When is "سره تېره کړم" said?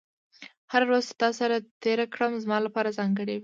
1.39-2.31